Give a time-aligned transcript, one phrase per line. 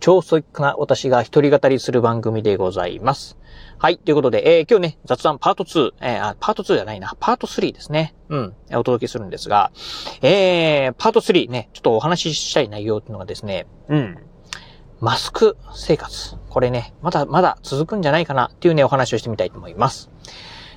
[0.00, 3.38] 超ソイックな私が一人語りする番組でございます。
[3.78, 3.98] はい。
[3.98, 8.14] ということで、えー今日ね、雑談パート2、えーあ、パート2じゃないな、パート3ですね。
[8.30, 9.72] うん、お届けするんですが、
[10.22, 14.18] えー、パート3ね、ちょっとお話ししたい内容っていうのがですね、うん、
[15.00, 16.36] マスク生活。
[16.48, 20.10] これね、まだまだ続くんじゃないかなっていうね、お話をしてみたいと思います。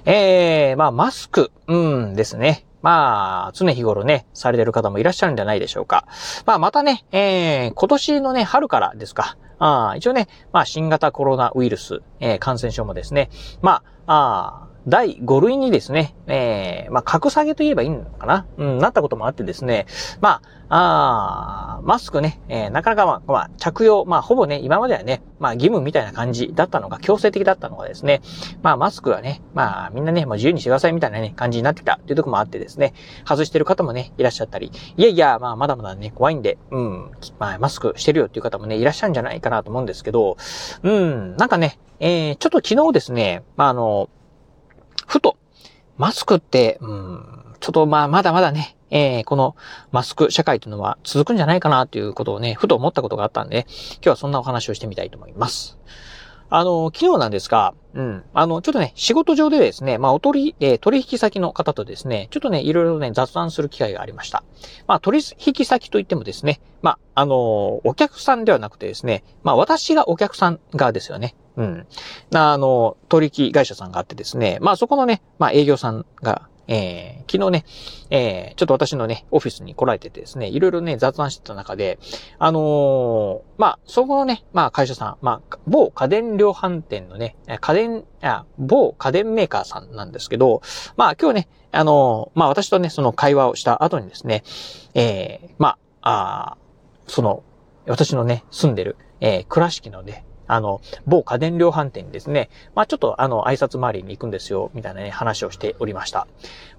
[0.05, 2.65] えー、まあ、マスク、うんですね。
[2.83, 6.05] まあ、常日頃ね、されてる方もいらっしゃるんじゃないでしょうか。
[6.45, 9.37] まあ、またね、えー、今年のね、春からですか。
[9.57, 13.29] あ一応ね、まあ、新型コロナウイルス、えー感染症もですね、
[13.61, 18.45] まあ、あ第5類にですね、えー、まあ、格下げと言えばいいのかな？
[18.57, 19.85] うん、なったこともあってですね、
[20.19, 28.21] まあ、あマスクね、えーなかなかまあ、まあ、着用、まあ、ほぼね、今まではね、まあ、義務みたいな感じだったのが、強制的だったのがですね、
[28.61, 32.93] まあ、マスクはね、まあ、みんなね、もう自由にしてくださいみたいなね、感じになってきたっていうとこもあってですね、
[33.25, 40.37] 外してる方もね、いらっしゃったり、いやいや、まあ、まだまだね、怖いんで、うん、まあ、マスクしてるよっていう方もね、いらっしゃるんじゃないかなと思うんですけど、
[40.83, 44.09] うん、なんかね、えー、ちょっと昨日ですね、まあ、あの、
[45.07, 45.37] ふと、
[45.97, 49.55] マスクって、うん、ちょっとまあ、まだまだね、えー、この
[49.91, 53.65] マスク社会というのは続くんじゃないかなということをね、ふと思ったことがあったんで、
[53.95, 55.77] 今日はそんなお話をしてみたいと思います。
[56.49, 64.43] あの、昨日なんですが、うん、あの、ちょっとね、仕事上でですね、まあ、お取り、えー取引先の方とですね、ちょっとね、いろいろね、雑談する機会がありました。
[64.85, 67.35] まあ、取引先といってもですね、まあ、あの
[67.83, 71.35] お客さんではなくてですね、まあ、私がお客さん側ですよね。
[71.55, 71.87] うん。
[72.33, 77.65] あの、取引会社さんがあってですね、まあそこのね、まあ営業さんが、えー、昨日ね、
[78.09, 81.99] えー、ちょっと私のね、オフィスに来られててですね、いろいろね、雑談してた中で、
[82.39, 90.61] あのーまあ、そこのね、まあ会社さん、まあ、某家電量販店のね、家電、あ某家電メーカーさんなんですけど、
[90.95, 94.43] まあ今日ね、あのーまあ私とね、その会話をした後にですね、
[94.93, 96.57] えー、まあ、あ
[97.07, 97.43] その、
[97.85, 106.27] 私のね、住んでる、えー、倉敷のね、あの、某家電量販店にですね、まあちょっとあの、挨拶回りに行くんですよ、みたいなね、話をしておりました。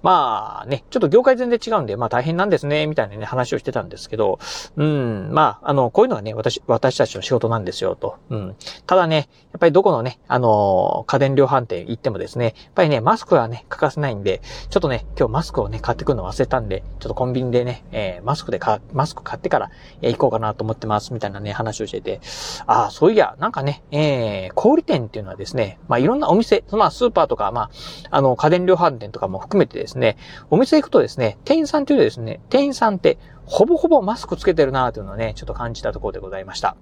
[0.01, 4.39] まあね、ちょっと業界全然違うんで、まあ大変なんですね、みたいなね、話をしてたんですけど、
[4.75, 8.17] うん、まあ、あの、こういうのがね、私、私たちの仕事なんですよ、と。
[8.29, 8.55] うん。
[8.85, 9.15] ただね、
[9.51, 19.69] やっぱりどこのね、あの家電量販店行ってもですね、やっぱりね、マスクはね、欠かせないんで、ちょっとね、今日マスクをね、買ってくるの忘れたんで、ちょっとコンビニでね、えーマスクでか、マスク買ってから、
[20.01, 22.21] えー行こうかなと思ってます、みたいなね、話をしてて、
[22.67, 27.69] ああ、そういや、なんかね、えー、小売店っていうのはですね、まあいろんなお店、まあスーパーとか、まあ、
[28.11, 30.17] あの、家電量販店とかも含めてですね、
[30.49, 36.75] お店行くとですね、店員さんというですね、店員さんって、ほぼほぼマスクつけてるなというのをね、ちょっと感じたところでございました。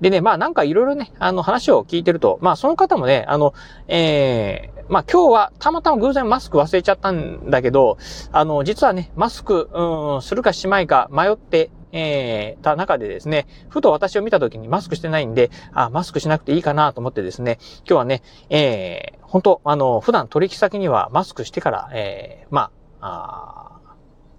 [0.00, 3.54] でね、まあなんかいろいろね、あの話を聞いてると、まあその方もね、あの、
[3.86, 7.96] えー、まあ今日はたまたま偶然マスク忘れちゃったんだけど、
[8.32, 23.80] あの、実はね、マスク、うん、するかしまいか迷って、えー、た中でですね、ふと私を見た時にマスクしてないんで、あ、マスクしなくていいかなと思ってですね、今日はね、えー、本当あの、普段取引先にはマスクしてから、えー、まあ、あ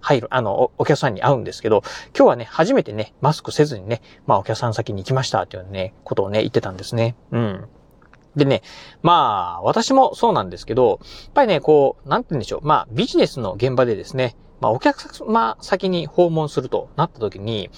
[0.02, 1.82] 入る、あの、おお客さんに会うんですけど、
[2.16, 7.16] 今日はね、初めてね、マスクせずにね、まあお客さん先に行きましたっていうね、ことをね、言ってたんですね。
[7.30, 7.68] うん。
[8.36, 8.62] でね、
[9.02, 12.66] まあ、私もそうなんですけど、やっぱりね、こう、なんて言うんでしょう。
[12.66, 17.68] まあ、ビジネスの現場でですね、まあ、お客様先に訪問するとなった時に、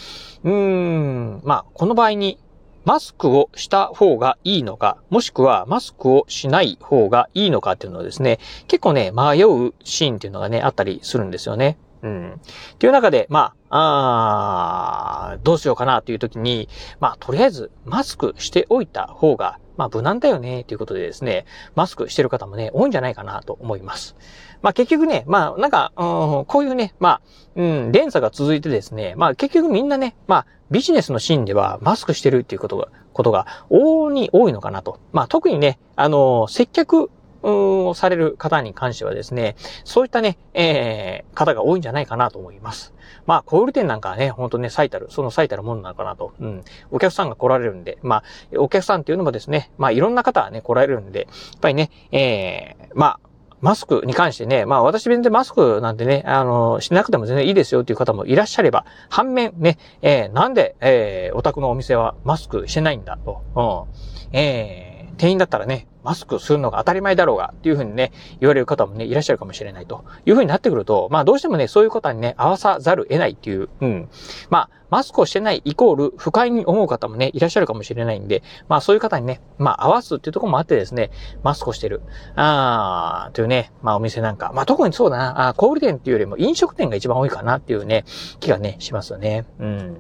[0.45, 2.39] うーん、まあ、この場合に、
[2.85, 11.79] マスクをした方がいいのか、もしくはマスクをしない方がいいのかっていうのをですね、結構ね、迷うシーンっていうのがね、あったりするんですよね。
[12.03, 12.33] うん。
[12.35, 16.69] っていう中で、まあ、あどうしようかなという時に、
[17.01, 24.17] まあ、とりあえず、マスクしておいた方が、まあ、無難だよね、ということでですね、マスクしてる方もね、多いんじゃないかなと思います。
[24.63, 26.03] まあ、結局ね、まあ、なんか、う
[26.43, 27.21] ん、こういうね、まあ、
[27.57, 34.99] うん、連鎖が続いてですね、まあ、結局みんなね、まあ、ビジネスのシーンではマスクしてるっていうことが、ことが、往々に多いのかなと。
[35.13, 37.11] まあ、特にね、あの、接客、
[37.45, 42.95] をされる方に関してはですね、そういったね、えー、方が多いんじゃないかなと思います。
[43.27, 46.33] まあ、小売店なんかはね、ほんとね、最たる、その最たるものなのかなと。
[46.41, 46.65] うん。
[46.91, 48.23] お客さんが来られるんで、まあ、
[48.59, 51.27] お客さんっていうのもですね、まあ、いろんな方がね、来られるんで、や
[51.57, 53.21] っぱりね、えー、まあ、
[53.65, 63.41] マスクに関してね、まあ私全然マスクなんてね、あの、しなくても全然いいですよっていう方もいらっしゃれば、反面ね、えー、なんで、えー、お宅のお店はマスクしてないんだと。
[63.57, 64.37] うん。
[64.37, 64.84] えー、
[65.25, 74.11] 店員だったらね、マスクするのが当たり前だろうが、っていうふうにね、言われる方もね、いらっしゃるかもしれないというふうになってくると、まあどうしてもね、そういう方にね、合わさざる得ないっていう、うん。
[74.51, 81.11] まあ、マスクをしてないイコール不快に思う方もね、いらっしゃるかもしれないんで、まあそういう方にね、まあ合わすっていうところもあってですね、
[81.43, 82.03] マスクをしてる。
[82.37, 88.05] あー、というね、まあお店なんか、まあ特にそうだな、あ小売店っていうよりも飲食店が一番多いかなっていうね、
[88.41, 89.47] 気がね、しますよね。
[89.59, 89.97] うん。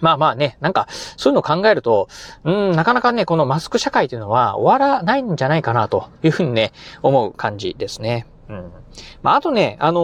[0.00, 0.86] まあまあね、なんか、
[1.16, 2.08] そういうのを考えると、
[2.44, 8.26] うん、なかなかね、このマスク社会というのは終わらないんじゃないかなというふうにね、思う感じですね。
[8.48, 8.72] うん。
[9.22, 10.00] まああとね、あの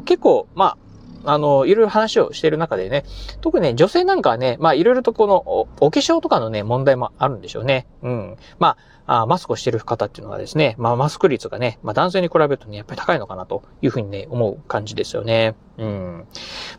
[0.00, 0.76] ー、結構、まあ、
[1.24, 3.04] あの、いろいろ話をしている中でね、
[3.40, 5.36] 特にね、女性なんかはね、まあ、いろいろとこの
[5.80, 7.86] お、化粧とかのね、問題もあるんでしょうね。
[8.02, 8.36] うん。
[8.58, 15.54] まあ、あマスクをしている方っていうのはですね、まあ、マスク率がね、まあ、男性に比べるとね、やっぱり高いのかなというふうにね、思う感じですよね。
[15.78, 16.26] うん。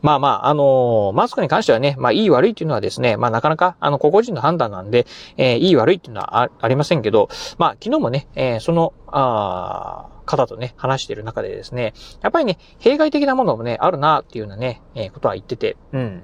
[0.01, 5.05] まあまあ、あのー、マスクに関してはね、まあ、いい悪いっていうのはですね、まあ、なかなか、あの、個々人の判断なんで、
[5.37, 16.23] えー、いい悪いっていうのはあありませんけど、まあ、昨日もね、えー、その、あ方とね、話している中でですね、やっぱりね、弊害的なものもね、あるなっていうようなね、えー、ことは言ってて、うん。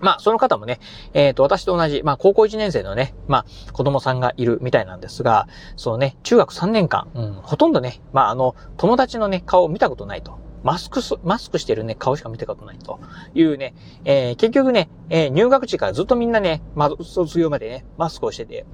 [0.00, 0.80] まあ、その方もね、
[1.14, 5.46] えっ、ー、と、私と同じ、まあ、高校1年生のね、まあ、子供さんがいるみたいなんですが、
[5.76, 10.38] そのね、中学3年間、うん、ほとんどね、まあ、あの、友達のね、顔を見たことないと。
[10.62, 13.00] マスクマスクしてるね、顔しか見たことないと
[13.34, 13.74] いうね、
[14.04, 18.64] えー、結局ね、えー、入学時からずっとみんなね、まあ、卒業までね、マスクをしてて、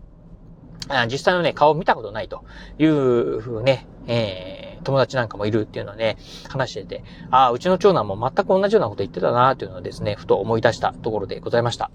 [1.11, 2.45] 実際のね、顔を見たことないと
[2.79, 6.17] いうふうね、えー、友達なんかもいるっていうのはね、
[6.49, 11.91] 話してて、ああ、うちの長男も全く同じようなこと言ってたなっていうのをですね、ふと思い出したところでございました。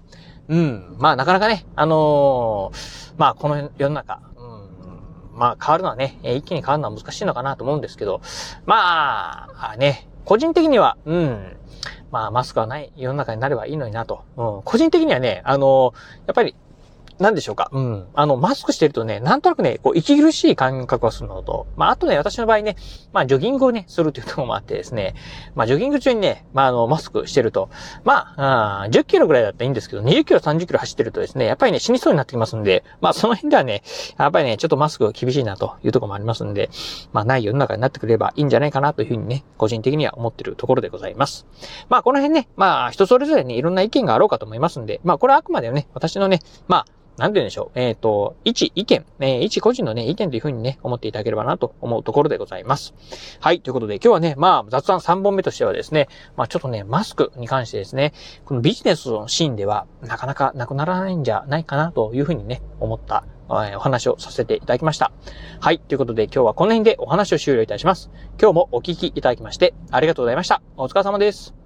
[0.47, 0.95] うん。
[0.99, 8.21] まあ、なかなかね、あのー、まあ、この世の中、うん、まあ、変わるのはね、一気に変わるのは難しいのかなと思うんですけど、
[8.65, 11.57] まあ、ね、個人的には、うん、
[12.11, 14.23] まあ、マスクはない世の中になればいいのになと。
[14.37, 15.93] うん、個人的にはね、あのー、
[16.27, 16.55] やっぱり
[17.19, 17.69] なんでしょうか？
[17.71, 18.05] うん。
[18.13, 22.75] あの、マスクしてるとね、なんとなくね、こう、息苦しい感覚がするのと、まあ、あとね、私の場合ね、
[23.11, 25.13] まあ、ジョギングをね、するというところもあってですね、
[25.55, 27.69] まあ、ジョギング中にね、まあ、あの、マスクしてると、
[28.03, 33.83] まあ、あ10キロぐらいだったらいいんですけど、20キロ、30キロ走ってるとですね、やっぱりね、死にそうになってきますんで、まあ、その辺ではね、
[34.17, 36.69] やっぱりね、ちょっとマスクが厳しいなというところもありますんで、
[37.11, 41.45] まあ、ない世の中になってくればいいんじゃないかなというふうにね、個人的には思ってるところでございます。
[41.89, 46.85] まあ、この辺ね、まあ、人それぞれにいろんな意見があろうかと思いますんで、まあ、これはあくまでね、私のね、まあ、
[47.17, 47.79] なんて言うんでしょう。
[47.79, 52.93] えっ、ー、と、一意見、えー、一個人のね、意見というふうにね、思っていただければなと思うところでございます。
[53.39, 53.61] はい。
[53.61, 58.13] ということで、今日はね、まあ、雑談3本目としてはですね、まあ、ちょっとね、マスクに関してですね、
[58.45, 63.25] このビジネスのシーンでは、なかなかなくならないんじゃないかなというふうにね、思った、
[63.69, 65.11] えお話をさせていただきました。
[65.59, 65.79] はい。
[65.79, 68.09] ということで、今日はこの辺でお話を終了いたします。
[68.41, 70.61] 今日もお聞きいただきまして、ありがとうございました。
[70.77, 71.62] お疲れ様です。